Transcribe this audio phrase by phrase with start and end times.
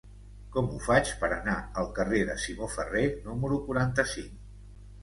[0.55, 4.39] Com ho faig per anar al carrer de Simó Ferrer número quaranta-cinc?